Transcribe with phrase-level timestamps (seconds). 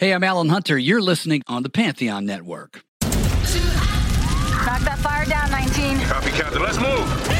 [0.00, 0.78] Hey, I'm Alan Hunter.
[0.78, 2.84] You're listening on the Pantheon Network.
[3.02, 3.12] Knock
[4.80, 6.00] that fire down, 19.
[6.00, 6.62] Copy, Captain.
[6.62, 7.39] Let's move.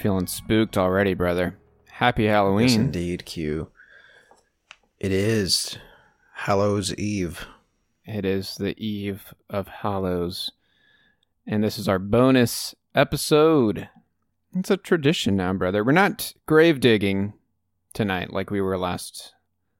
[0.00, 1.58] Feeling spooked already, brother.
[1.90, 2.68] Happy Halloween.
[2.68, 3.68] Yes, indeed, Q.
[4.98, 5.78] It is
[6.34, 7.46] Hallows Eve.
[8.04, 10.52] It is the eve of Hallows.
[11.46, 13.88] And this is our bonus episode.
[14.56, 15.84] It's a tradition now, brother.
[15.84, 17.34] We're not grave digging
[17.92, 19.34] tonight like we were last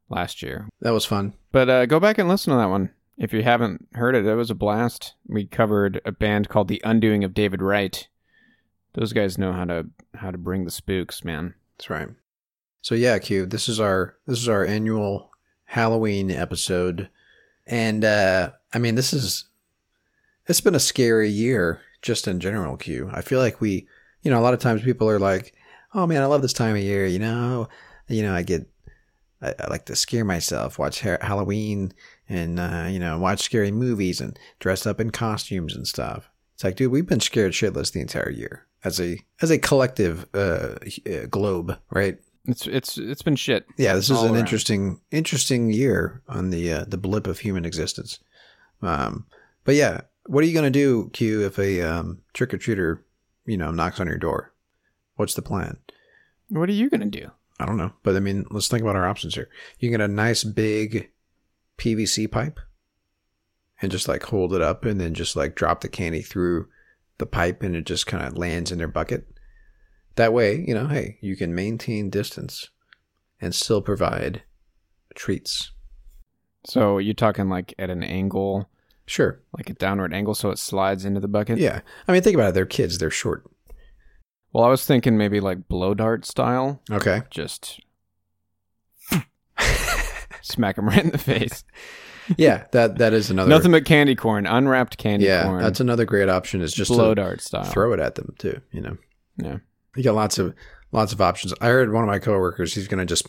[0.09, 0.69] last year.
[0.81, 1.35] That was fun.
[1.53, 2.91] But uh, go back and listen to that one.
[3.17, 5.15] If you haven't heard it, it was a blast.
[5.27, 8.09] We covered a band called The Undoing of David Wright.
[8.95, 11.55] Those guys know how to how to bring the spooks, man.
[11.77, 12.09] That's right.
[12.83, 13.47] So yeah, Q.
[13.47, 15.31] This is our this is our annual
[15.65, 17.09] Halloween episode,
[17.67, 19.45] and uh I mean this is
[20.47, 22.77] it's been a scary year just in general.
[22.77, 23.11] Q.
[23.13, 23.87] I feel like we,
[24.23, 25.55] you know, a lot of times people are like,
[25.95, 27.69] "Oh man, I love this time of year." You know,
[28.09, 28.69] you know, I get
[29.41, 31.93] I, I like to scare myself, watch ha- Halloween,
[32.29, 36.29] and uh, you know, watch scary movies and dress up in costumes and stuff.
[36.55, 40.27] It's like, dude, we've been scared shitless the entire year as a as a collective
[40.35, 42.19] uh, uh, globe, right?
[42.47, 43.67] It's it's it's been shit.
[43.77, 44.37] Yeah, this is an around.
[44.37, 48.19] interesting interesting year on the uh, the blip of human existence.
[48.83, 49.27] Um,
[49.65, 53.01] but yeah, what are you gonna do, Q, if a um, trick or treater,
[53.45, 54.53] you know, knocks on your door?
[55.17, 55.77] What's the plan?
[56.49, 57.31] What are you gonna do?
[57.59, 59.51] I don't know, but I mean, let's think about our options here.
[59.79, 61.11] You can get a nice big
[61.77, 62.59] PVC pipe
[63.83, 66.69] and just like hold it up, and then just like drop the candy through
[67.21, 69.27] the pipe, and it just kind of lands in their bucket.
[70.17, 72.69] That way, you know, hey, you can maintain distance
[73.41, 74.43] and still provide
[75.15, 75.71] treats.
[76.67, 78.69] So you're talking like at an angle,
[79.07, 79.41] Sure.
[79.57, 81.59] like a downward angle, so it slides into the bucket.
[81.59, 81.81] Yeah.
[82.09, 82.55] I mean, think about it.
[82.55, 82.99] They're kids.
[82.99, 83.45] They're short.
[84.53, 87.23] Well, I was thinking maybe like blow dart style, Okay.
[87.31, 87.81] just
[90.43, 91.65] smack them right in the face.
[92.37, 92.65] Yeah.
[92.73, 93.49] That that is another.
[93.49, 95.45] Nothing but candy corn, unwrapped candy yeah.
[95.45, 95.63] corn.
[95.63, 96.61] That's another great option.
[96.61, 97.65] Is just blow to dart style.
[97.65, 98.61] throw it at them too.
[98.73, 98.97] You know.
[99.37, 99.59] Yeah.
[99.97, 100.55] You got lots of
[100.93, 101.53] lots of options.
[101.61, 102.75] I heard one of my coworkers.
[102.75, 103.27] He's gonna just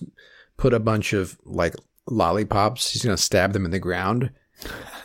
[0.57, 1.75] put a bunch of like
[2.07, 2.91] lollipops.
[2.91, 4.31] He's gonna stab them in the ground,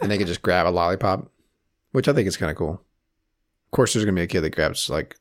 [0.01, 1.31] and they can just grab a lollipop,
[1.93, 2.73] which I think is kind of cool.
[2.73, 5.17] Of course, there's gonna be a kid that grabs like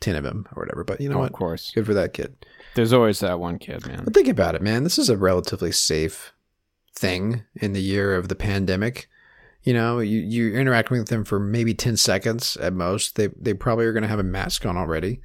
[0.00, 0.84] ten of them or whatever.
[0.84, 1.26] But you know Oh, what?
[1.30, 1.70] Of course.
[1.74, 2.34] Good for that kid.
[2.74, 4.02] There's always that one kid, man.
[4.04, 4.84] But think about it, man.
[4.84, 6.32] This is a relatively safe
[6.96, 9.08] thing in the year of the pandemic.
[9.62, 13.16] You know, you, you're interacting with them for maybe 10 seconds at most.
[13.16, 15.20] They, they probably are going to have a mask on already.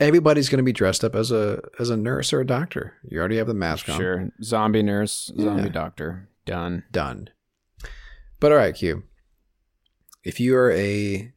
[0.00, 2.94] Everybody's going to be dressed up as a as a nurse or a doctor.
[3.08, 3.98] You already have the mask on.
[3.98, 4.28] Sure.
[4.44, 5.68] Zombie nurse, zombie Yeah.
[5.70, 6.28] doctor.
[6.46, 6.84] Done.
[6.92, 7.30] Done.
[8.38, 9.02] But all right, Q.
[10.22, 11.32] If you are a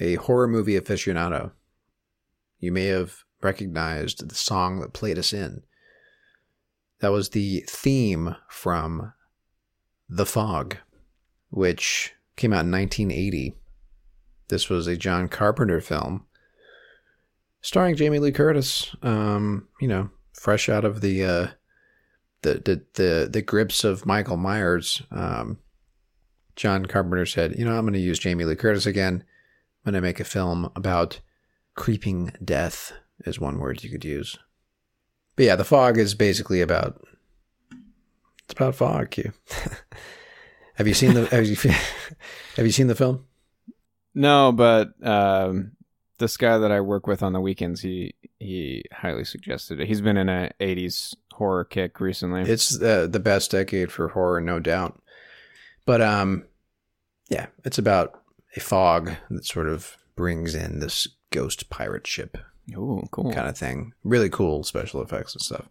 [0.00, 1.52] a horror movie aficionado,
[2.58, 5.62] you may have recognized the song that played us in.
[7.00, 9.12] That was the theme from
[10.08, 10.76] The Fog,
[11.48, 13.56] which came out in 1980.
[14.48, 16.26] This was a John Carpenter film
[17.62, 18.94] starring Jamie Lee Curtis.
[19.02, 21.46] Um, you know, fresh out of the uh,
[22.42, 25.02] the the the, the grips of Michael Myers.
[25.10, 25.58] Um,
[26.56, 29.24] John Carpenter said, "You know, I'm going to use Jamie Lee Curtis again.
[29.84, 31.20] I'm going to make a film about
[31.74, 32.92] creeping death."
[33.26, 34.38] Is one word you could use.
[35.40, 37.00] But yeah, the fog is basically about.
[38.44, 39.10] It's about fog.
[39.10, 39.32] Q.
[40.74, 41.56] have you seen the have you,
[42.56, 43.24] have you seen the film?
[44.14, 45.72] No, but um,
[46.18, 49.88] this guy that I work with on the weekends, he he highly suggested it.
[49.88, 52.42] He's been in a '80s horror kick recently.
[52.42, 55.00] It's uh, the best decade for horror, no doubt.
[55.86, 56.44] But um,
[57.30, 58.20] yeah, it's about
[58.58, 62.36] a fog that sort of brings in this ghost pirate ship
[62.76, 63.32] Ooh, cool.
[63.32, 63.92] kind of thing.
[64.04, 65.66] Really cool special effects and stuff.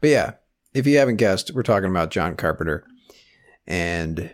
[0.00, 0.32] But yeah,
[0.74, 2.84] if you haven't guessed, we're talking about John Carpenter
[3.66, 4.30] and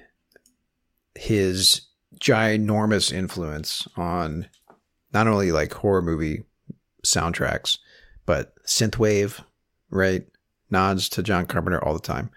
[1.15, 1.83] his
[2.21, 4.49] ginormous influence on
[5.12, 6.45] not only like horror movie
[7.05, 7.79] soundtracks,
[8.27, 9.43] but synthwave,
[9.91, 10.27] right?
[10.71, 12.31] Nods to John Carpenter all the time.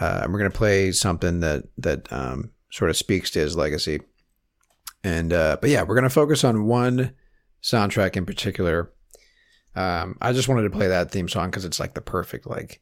[0.00, 4.00] Uh, and we're gonna play something that that um, sort of speaks to his legacy.
[5.02, 7.12] And uh, but yeah, we're gonna focus on one
[7.62, 8.90] soundtrack in particular.
[9.74, 12.80] Um, I just wanted to play that theme song because it's like the perfect like.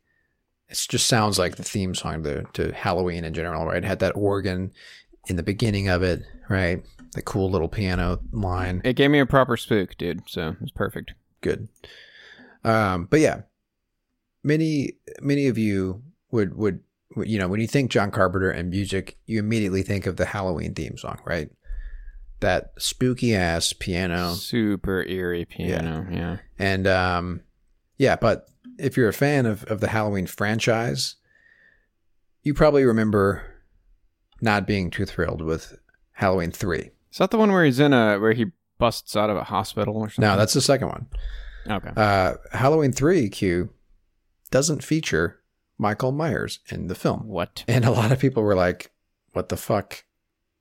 [0.69, 3.77] It just sounds like the theme song to, to Halloween in general, right?
[3.77, 4.73] It had that organ
[5.29, 6.83] in the beginning of it, right?
[7.13, 8.81] The cool little piano line.
[8.85, 10.23] It gave me a proper spook, dude.
[10.27, 11.15] So it was perfect.
[11.41, 11.69] Good.
[12.65, 13.43] Um, but yeah,
[14.43, 16.81] many many of you would would
[17.17, 20.75] you know when you think John Carpenter and music, you immediately think of the Halloween
[20.75, 21.49] theme song, right?
[22.41, 26.07] That spooky ass piano, Super eerie piano.
[26.11, 26.37] Yeah.
[26.59, 27.41] and um,
[27.97, 28.17] yeah.
[28.17, 28.47] But
[28.79, 31.17] if you're a fan of of the Halloween franchise,
[32.43, 33.43] you probably remember
[34.43, 35.79] not being too thrilled with
[36.13, 36.91] Halloween three.
[37.11, 38.47] Is that the one where he's in a where he
[38.79, 40.29] busts out of a hospital or something?
[40.31, 41.07] No, that's the second one.
[41.69, 41.91] okay.
[41.97, 43.71] Uh, Halloween 3 Q
[44.51, 45.41] doesn't feature
[45.79, 47.27] Michael Myers in the film.
[47.27, 47.65] what?
[47.67, 48.91] And a lot of people were like,
[49.33, 50.05] what the fuck?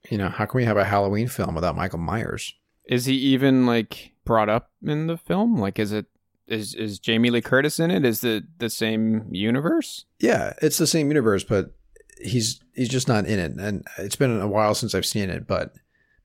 [0.10, 2.54] You know, how can we have a Halloween film without Michael Myers?
[2.86, 5.58] Is he even like brought up in the film?
[5.58, 6.06] Like, is it
[6.48, 8.06] is is Jamie Lee Curtis in it?
[8.06, 10.06] Is it the same universe?
[10.20, 11.74] Yeah, it's the same universe, but
[12.20, 13.54] he's he's just not in it.
[13.54, 15.74] And it's been a while since I've seen it, but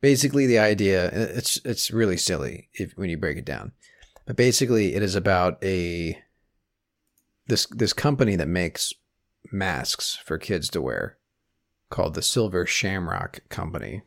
[0.01, 3.73] basically the idea it's it's really silly if when you break it down.
[4.27, 6.21] But basically it is about a
[7.47, 8.93] this this company that makes
[9.51, 11.17] masks for kids to wear
[11.91, 14.03] called the Silver Shamrock Company.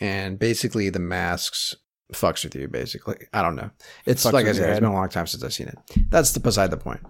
[0.00, 1.76] And basically the masks
[2.12, 3.16] fucks with you basically.
[3.32, 3.70] I don't know.
[4.06, 5.78] It's Fucks like I said, it's been a long time since I've seen it.
[6.08, 7.00] That's the beside the point.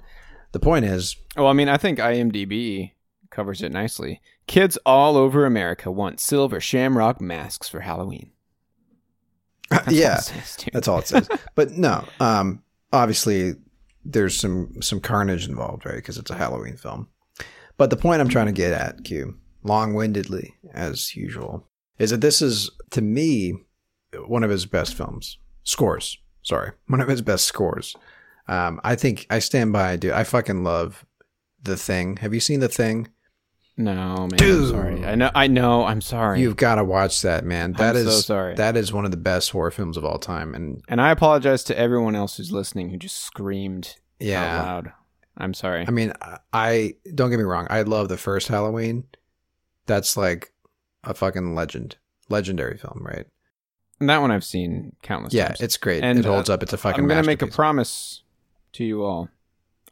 [0.52, 2.92] The point is Well, I mean, I think IMDb
[3.30, 4.20] covers it nicely.
[4.46, 8.30] Kids all over America want silver shamrock masks for Halloween.
[9.70, 11.28] That's yeah, it says, that's all it says.
[11.54, 12.62] but no, um,
[12.92, 13.54] obviously
[14.04, 15.96] there's some some carnage involved, right?
[15.96, 17.08] Because it's a Halloween film.
[17.78, 21.68] But the point I'm trying to get at, Q, long-windedly as usual,
[21.98, 23.54] is that this is to me
[24.26, 25.38] one of his best films.
[25.64, 27.94] Scores, sorry, one of his best scores.
[28.48, 30.12] Um, I think I stand by, dude.
[30.12, 31.06] I fucking love
[31.62, 32.16] the thing.
[32.18, 33.08] Have you seen the thing?
[33.76, 34.28] No, man.
[34.36, 34.64] Dude.
[34.64, 35.04] I'm sorry.
[35.06, 35.30] I know.
[35.34, 35.84] I know.
[35.84, 36.40] I'm sorry.
[36.40, 37.72] You've got to watch that, man.
[37.74, 38.54] That I'm is so sorry.
[38.56, 41.64] that is one of the best horror films of all time, and and I apologize
[41.64, 44.92] to everyone else who's listening who just screamed yeah, out loud.
[45.38, 45.86] I'm sorry.
[45.86, 47.66] I mean, I- I don't get me wrong.
[47.70, 49.04] I love the first Halloween.
[49.87, 50.52] That's like
[51.05, 51.96] a fucking legend,
[52.29, 53.26] legendary film, right?
[54.00, 55.61] And that one I've seen countless Yeah, times.
[55.61, 56.02] it's great.
[56.02, 56.62] And, it holds uh, up.
[56.62, 57.02] It's a fucking.
[57.05, 58.23] I'm gonna make a promise
[58.73, 59.29] to you all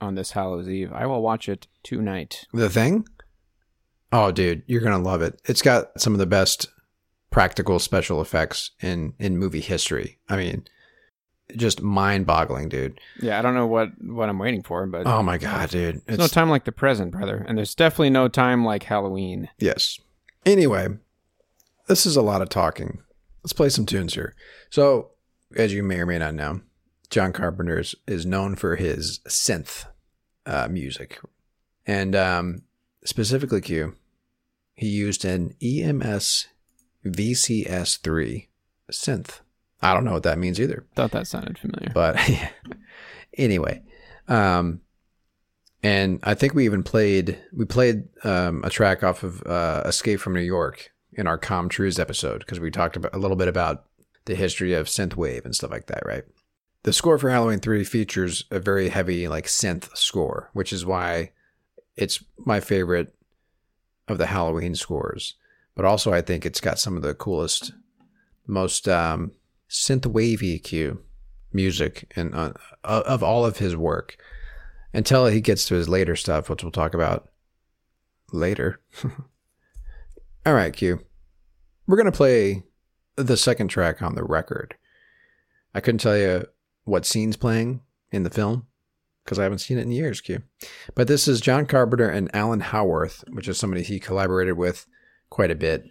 [0.01, 0.93] on this Hallows Eve.
[0.93, 2.47] I will watch it tonight.
[2.53, 3.07] The thing.
[4.13, 5.41] Oh, dude, you're gonna love it.
[5.45, 6.67] It's got some of the best
[7.31, 10.19] practical special effects in in movie history.
[10.29, 10.65] I mean,
[11.57, 13.01] just mind-boggling, dude.
[13.21, 16.03] Yeah, I don't know what what I'm waiting for, but Oh my god, dude.
[16.07, 19.49] there's no time like the present, brother, and there's definitely no time like Halloween.
[19.59, 19.99] Yes.
[20.47, 20.89] Anyway,
[21.87, 23.03] this is a lot of talking.
[23.43, 24.35] Let's play some tunes here.
[24.71, 25.11] So,
[25.57, 26.61] as you may or may not know,
[27.11, 29.87] John Carpenter is, is known for his synth
[30.47, 31.19] uh, music.
[31.87, 32.63] And um,
[33.05, 33.97] specifically, Q,
[34.75, 36.47] he used an EMS
[37.05, 38.47] VCS3
[38.91, 39.41] synth.
[39.83, 40.85] I don't know what that means either.
[40.95, 41.91] Thought that sounded familiar.
[41.95, 42.19] But
[43.39, 43.83] anyway,
[44.29, 44.81] um,
[45.83, 50.21] and I think we even played we played um, a track off of uh, Escape
[50.21, 53.49] from New York in our Com Trues episode because we talked about a little bit
[53.49, 53.87] about
[54.27, 56.25] the history of synthwave and stuff like that, right?
[56.83, 61.33] The score for Halloween Three features a very heavy like synth score, which is why
[61.97, 63.15] it's my favorite
[64.09, 65.35] of the Halloween scores.
[65.75, 67.73] But also, I think it's got some of the coolest,
[68.47, 69.33] most um,
[69.71, 71.01] synth wavy cue
[71.53, 72.53] music and uh,
[72.85, 74.17] of all of his work
[74.93, 77.29] until he gets to his later stuff, which we'll talk about
[78.33, 78.81] later.
[80.47, 81.01] all right, Q.
[81.87, 82.65] We're gonna play
[83.17, 84.77] the second track on the record.
[85.75, 86.47] I couldn't tell you
[86.85, 88.67] what scene's playing in the film
[89.25, 90.43] because I haven't seen it in years, Q.
[90.95, 94.87] But this is John Carpenter and Alan Howarth, which is somebody he collaborated with
[95.29, 95.85] quite a bit.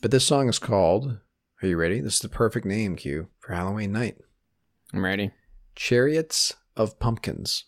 [0.00, 1.18] But this song is called.
[1.62, 2.00] Are you ready?
[2.00, 4.16] This is the perfect name, Q, for Halloween night.
[4.92, 5.30] I'm ready.
[5.76, 7.66] Chariots of Pumpkins.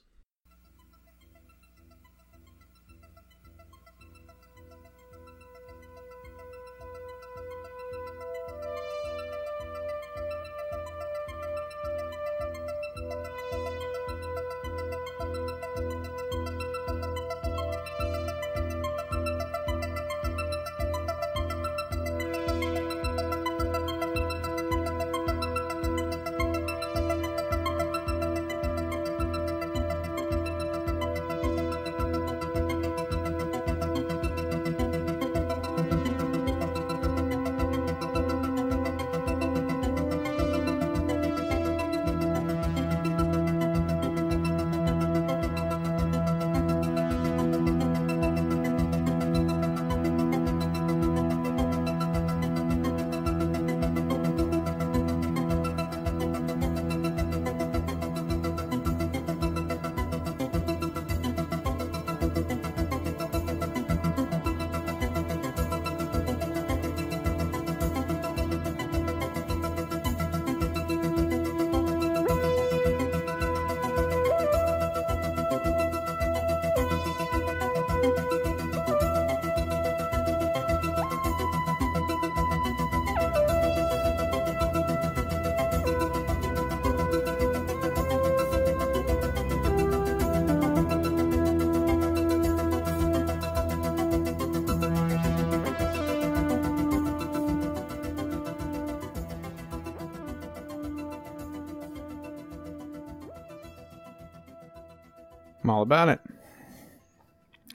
[105.64, 106.21] I'm all about it.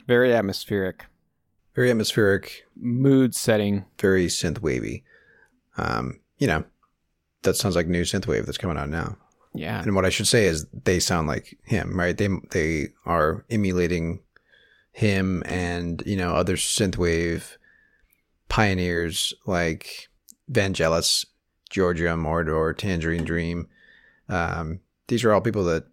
[0.07, 1.05] Very atmospheric,
[1.75, 3.85] Very atmospheric, mood setting.
[3.99, 5.03] very synth wavy.
[5.77, 6.63] Um, you know,
[7.43, 9.17] that sounds like new synth wave that's coming out now.
[9.53, 9.81] Yeah.
[9.81, 12.15] And what I should say is they sound like him, right?
[12.17, 14.21] They they are emulating
[14.91, 17.57] him and you know other synthwave
[18.49, 20.09] pioneers like
[20.51, 21.25] Vangelis,
[21.69, 23.67] Giorgio Moroder, Tangerine Dream.
[24.27, 25.85] Um, these are all people that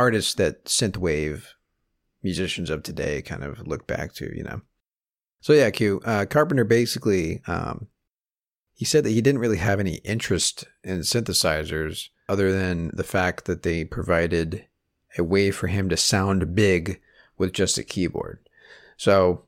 [0.00, 1.42] artists that synthwave
[2.22, 4.62] musicians of today kind of look back to, you know.
[5.40, 7.88] So yeah, Q uh, Carpenter basically um,
[8.72, 13.44] he said that he didn't really have any interest in synthesizers other than the fact
[13.44, 14.64] that they provided
[15.18, 16.98] a way for him to sound big
[17.36, 18.38] with just a keyboard.
[18.96, 19.44] So,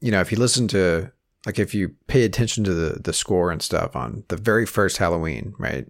[0.00, 1.12] you know, if you listen to
[1.44, 4.96] like if you pay attention to the the score and stuff on the very first
[4.96, 5.86] Halloween, right?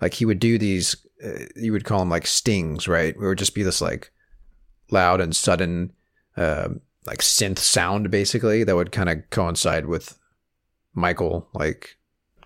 [0.00, 3.14] Like he would do these uh, you would call them like stings, right?
[3.14, 4.12] It would just be this like
[4.90, 5.92] loud and sudden
[6.36, 6.68] uh,
[7.06, 10.18] like synth sound basically that would kind of coincide with
[10.94, 11.96] Michael like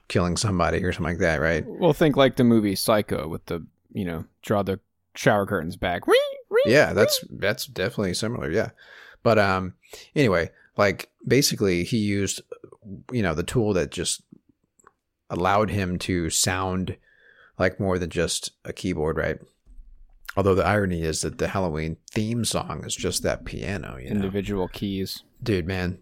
[0.08, 1.64] killing somebody or something like that, right?
[1.66, 4.80] Well, think like the movie Psycho with the, you know, draw the
[5.14, 6.06] shower curtains back.
[6.66, 8.70] Yeah, that's that's definitely similar, yeah.
[9.22, 9.74] But um
[10.14, 12.40] anyway, like basically he used
[13.12, 14.22] you know the tool that just
[15.30, 16.96] allowed him to sound
[17.58, 19.38] like more than just a keyboard, right?
[20.36, 24.16] Although the irony is that the Halloween theme song is just that piano, you know.
[24.16, 25.24] Individual keys.
[25.42, 25.98] Dude, man,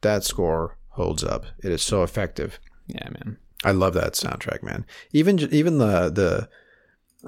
[0.00, 1.46] that score holds up.
[1.62, 2.58] It is so effective.
[2.86, 3.38] Yeah, man.
[3.64, 4.86] I love that soundtrack, man.
[5.12, 6.48] Even even the the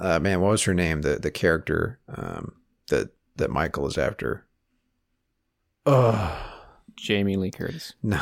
[0.00, 1.02] uh, man, what was her name?
[1.02, 2.52] The the character um,
[2.88, 4.46] that that Michael is after.
[5.84, 6.44] Oh
[6.96, 7.94] Jamie Lee Curtis.
[8.02, 8.20] no,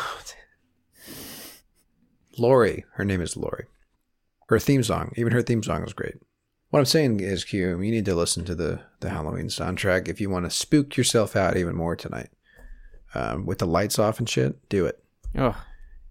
[2.39, 2.85] Laurie.
[2.95, 3.67] Her name is Laurie.
[4.47, 6.15] Her theme song, even her theme song, is great.
[6.71, 10.21] What I'm saying is, Q, you need to listen to the the Halloween soundtrack if
[10.21, 12.31] you want to spook yourself out even more tonight.
[13.15, 15.03] Um, with the lights off and shit, do it.
[15.39, 15.57] Oh,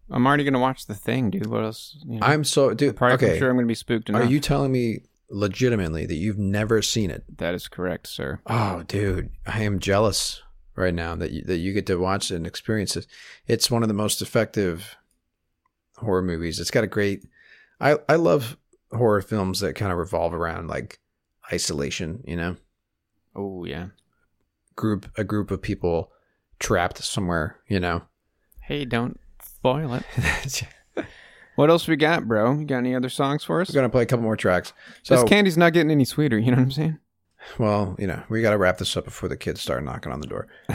[0.09, 1.47] I'm already gonna watch the thing, dude.
[1.47, 1.97] What else?
[2.05, 3.01] You know, I'm so dude.
[3.01, 4.23] okay, I'm sure I'm gonna be spooked enough.
[4.23, 7.23] are you telling me legitimately that you've never seen it?
[7.37, 8.39] That is correct, sir.
[8.47, 10.41] Oh, dude, I am jealous
[10.75, 13.07] right now that you, that you get to watch it and experience it.
[13.47, 14.95] It's one of the most effective
[15.97, 16.59] horror movies.
[16.59, 17.23] It's got a great.
[17.79, 18.57] I I love
[18.91, 20.99] horror films that kind of revolve around like
[21.51, 22.23] isolation.
[22.25, 22.55] You know,
[23.35, 23.87] Oh yeah.
[24.75, 26.11] group a group of people
[26.59, 27.59] trapped somewhere.
[27.67, 28.03] You know.
[28.61, 30.63] Hey, don't spoil it.
[31.55, 32.57] What else we got, bro?
[32.59, 33.69] You got any other songs for us?
[33.69, 34.73] We're gonna play a couple more tracks.
[35.03, 36.37] So, this candy's not getting any sweeter.
[36.37, 36.99] You know what I'm saying?
[37.59, 40.19] well, you know, we got to wrap this up before the kids start knocking on
[40.19, 40.47] the door.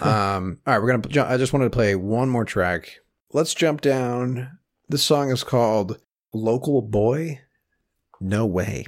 [0.00, 1.28] um, all right, we're gonna.
[1.28, 3.00] I just wanted to play one more track.
[3.32, 4.58] Let's jump down.
[4.88, 5.98] This song is called
[6.32, 7.40] "Local Boy."
[8.20, 8.86] No way.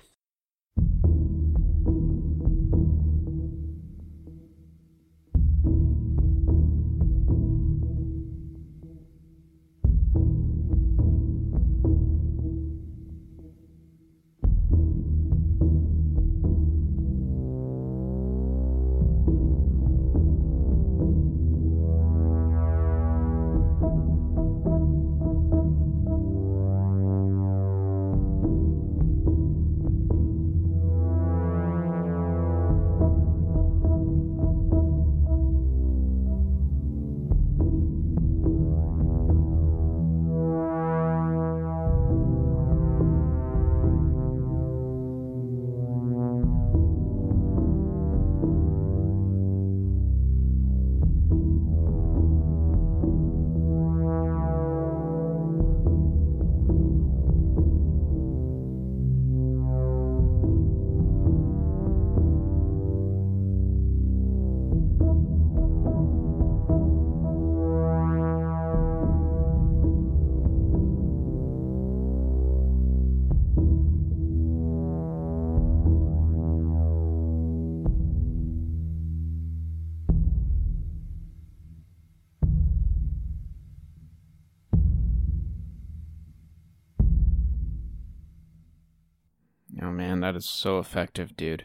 [90.34, 91.64] That is so effective, dude.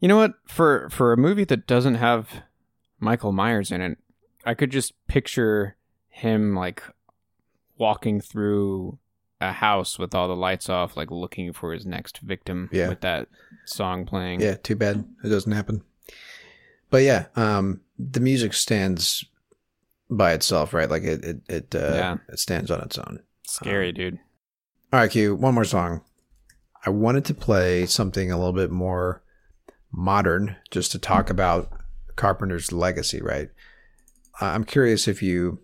[0.00, 0.34] You know what?
[0.46, 2.42] For for a movie that doesn't have
[2.98, 3.98] Michael Myers in it,
[4.44, 5.76] I could just picture
[6.08, 6.82] him like
[7.78, 8.98] walking through
[9.40, 12.88] a house with all the lights off, like looking for his next victim Yeah.
[12.88, 13.28] with that
[13.64, 14.40] song playing.
[14.40, 15.82] Yeah, too bad it doesn't happen.
[16.90, 19.24] But yeah, um, the music stands
[20.10, 20.88] by itself, right?
[20.90, 22.16] Like it, it, it, uh, Yeah.
[22.28, 23.20] it stands on its own.
[23.46, 24.18] Scary, dude.
[24.92, 25.34] All right, Q.
[25.34, 26.02] One more song.
[26.84, 29.22] I wanted to play something a little bit more
[29.92, 31.70] modern just to talk about
[32.16, 33.50] Carpenter's legacy, right?
[34.40, 35.60] I'm curious if you,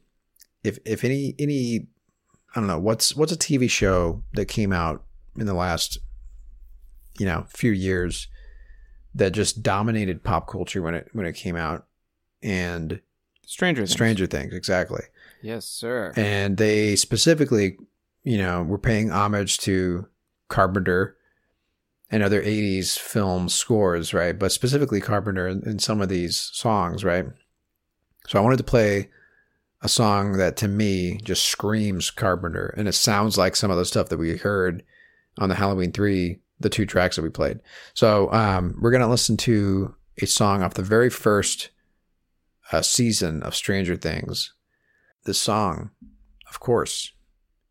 [0.62, 1.88] if if any any,
[2.54, 5.04] I don't know what's what's a TV show that came out
[5.36, 5.98] in the last,
[7.18, 8.28] you know, few years
[9.14, 11.86] that just dominated pop culture when it when it came out,
[12.42, 13.00] and
[13.46, 13.92] Stranger Things.
[13.92, 15.02] Stranger Things exactly
[15.42, 16.12] Yes, sir.
[16.16, 17.78] and they specifically,
[18.22, 20.06] you know, were paying homage to
[20.48, 21.16] Carpenter
[22.10, 24.38] and other 80s film scores, right?
[24.38, 27.26] But specifically Carpenter in, some of these songs, right?
[28.26, 29.10] So I wanted to play
[29.82, 33.84] a song that to me just screams Carpenter and it sounds like some of the
[33.84, 34.82] stuff that we heard
[35.38, 37.60] on the Halloween 3, the two tracks that we played.
[37.94, 41.70] So um, we're going to listen to a song off the very first
[42.72, 44.52] uh, season of Stranger Things
[45.24, 45.90] the song,
[46.48, 47.12] of course,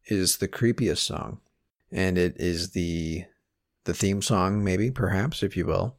[0.05, 1.39] is the creepiest song,
[1.91, 3.25] and it is the
[3.85, 5.97] the theme song, maybe, perhaps, if you will,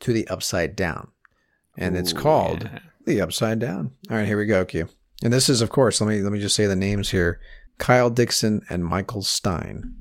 [0.00, 1.08] to the Upside Down,
[1.78, 2.78] and it's called yeah.
[3.06, 3.92] the Upside Down.
[4.10, 4.88] All right, here we go, Q.
[5.22, 7.40] And this is, of course, let me let me just say the names here:
[7.78, 9.94] Kyle Dixon and Michael Stein.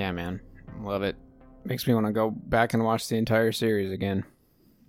[0.00, 0.40] Yeah, man.
[0.80, 1.14] Love it.
[1.66, 4.24] Makes me want to go back and watch the entire series again.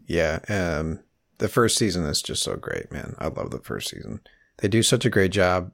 [0.08, 1.02] Yeah, um,
[1.40, 3.14] the first season is just so great, man.
[3.20, 4.22] I love the first season.
[4.60, 5.72] They do such a great job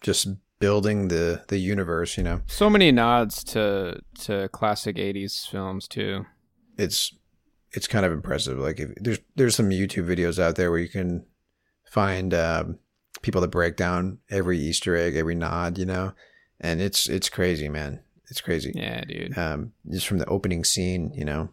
[0.00, 2.16] just building the the universe.
[2.16, 6.24] You know, So many nods to to classic 80s films too.
[6.78, 7.14] it's
[7.72, 8.56] it's kind of impressive.
[8.58, 11.26] Like if there's there's some YouTube videos out there where you can
[11.90, 12.78] find um,
[13.20, 16.14] people that break down every Easter egg, every nod, you know,
[16.58, 18.00] and it's it's crazy, man.
[18.30, 18.72] It's crazy.
[18.74, 19.36] Yeah, dude.
[19.38, 21.48] Um, just from the opening scene, you know.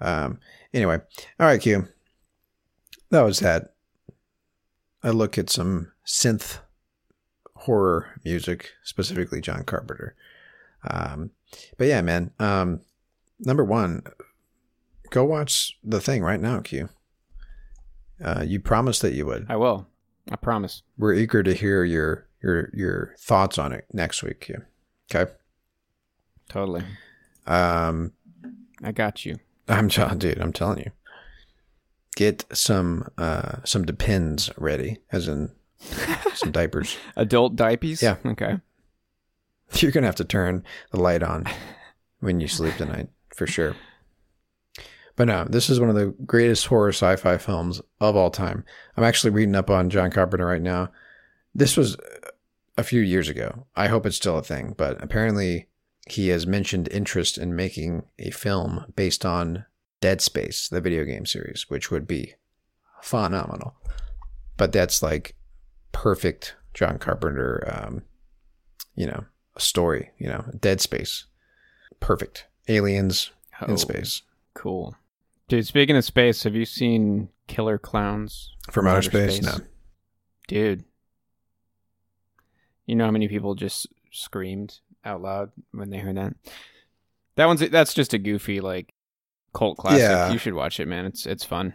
[0.00, 0.40] Um,
[0.74, 0.98] anyway,
[1.38, 1.88] all right, Q.
[3.10, 3.74] That was that.
[5.02, 6.58] I look at some synth
[7.56, 10.14] horror music, specifically John Carpenter.
[10.88, 11.30] Um,
[11.78, 12.32] but yeah, man.
[12.38, 12.80] Um,
[13.38, 14.02] number one,
[15.10, 16.88] go watch the thing right now, Q.
[18.22, 19.46] Uh, you promised that you would.
[19.48, 19.86] I will.
[20.30, 20.82] I promise.
[20.96, 24.62] We're eager to hear your your your thoughts on it next week, Q.
[25.12, 25.30] Okay.
[26.52, 26.84] Totally.
[27.46, 28.12] Um,
[28.82, 29.38] I got you.
[29.68, 30.38] I'm John, dude.
[30.38, 30.90] I'm telling you.
[32.14, 35.50] Get some uh some depends ready, as in
[36.34, 36.98] some diapers.
[37.16, 38.02] Adult diapers?
[38.02, 38.16] Yeah.
[38.24, 38.58] Okay.
[39.76, 41.46] You're gonna have to turn the light on
[42.20, 43.74] when you sleep tonight, for sure.
[45.16, 48.62] But no, this is one of the greatest horror sci-fi films of all time.
[48.96, 50.90] I'm actually reading up on John Carpenter right now.
[51.54, 51.96] This was
[52.76, 53.66] a few years ago.
[53.74, 55.68] I hope it's still a thing, but apparently
[56.08, 59.64] he has mentioned interest in making a film based on
[60.00, 62.34] Dead Space, the video game series, which would be
[63.00, 63.74] phenomenal.
[64.56, 65.36] But that's like
[65.92, 68.02] perfect John Carpenter, um,
[68.94, 71.26] you know, a story, you know, Dead Space.
[72.00, 72.46] Perfect.
[72.68, 74.22] Aliens Oh, in space.
[74.54, 74.96] Cool.
[75.48, 79.40] Dude, speaking of space, have you seen Killer Clowns From outer space?
[79.42, 79.58] No.
[80.48, 80.84] Dude.
[82.86, 86.34] You know how many people just screamed out loud when they heard that?
[87.36, 88.92] That one's that's just a goofy like
[89.54, 90.00] cult classic.
[90.02, 90.30] Yeah.
[90.32, 91.06] You should watch it, man.
[91.06, 91.74] It's it's fun.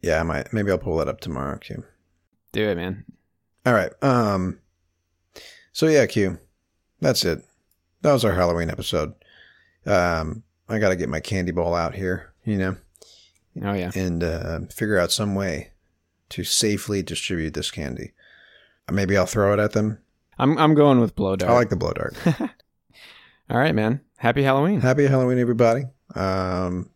[0.00, 0.52] Yeah, I might.
[0.52, 1.84] Maybe I'll pull that up tomorrow, Q.
[2.52, 3.04] Do it, man.
[3.66, 3.92] All right.
[4.02, 4.58] Um.
[5.72, 6.38] So yeah, Q.
[7.00, 7.44] That's it.
[8.02, 9.12] That was our Halloween episode.
[9.86, 12.76] Um, I got to get my candy bowl out here, you know,
[13.62, 13.90] Oh yeah.
[13.94, 15.70] and uh, figure out some way
[16.30, 18.12] to safely distribute this candy.
[18.90, 19.98] Maybe I'll throw it at them.
[20.38, 21.50] I'm I'm going with blow dart.
[21.50, 22.16] I like the blow dart.
[23.50, 24.00] All right, man.
[24.18, 24.80] Happy Halloween.
[24.80, 25.84] Happy Halloween, everybody.
[26.14, 26.90] Um,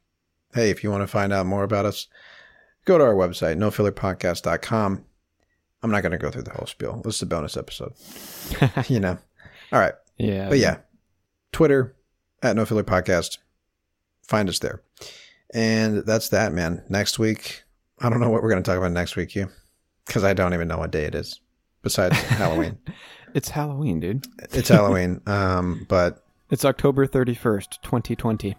[0.54, 2.08] hey, if you want to find out more about us,
[2.84, 5.04] go to our website, nofillerpodcast.com.
[5.82, 7.00] I'm not going to go through the whole spiel.
[7.04, 7.94] This is a bonus episode.
[8.88, 9.18] you know.
[9.72, 9.94] All right.
[10.18, 10.48] yeah.
[10.48, 10.78] But yeah,
[11.52, 11.96] Twitter
[12.42, 13.38] at No Filler Podcast.
[14.22, 14.82] Find us there.
[15.54, 16.84] And that's that, man.
[16.88, 17.62] Next week,
[17.98, 19.48] I don't know what we're going to talk about next week, you,
[20.06, 21.40] because I don't even know what day it is
[21.82, 22.78] besides Halloween.
[23.34, 24.26] It's Halloween, dude.
[24.52, 25.20] It's Halloween.
[25.26, 28.54] Um, but It's October 31st, 2020.
[28.54, 28.56] all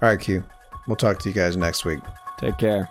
[0.00, 0.42] right, Q.
[0.86, 2.00] We'll talk to you guys next week.
[2.38, 2.88] Take care.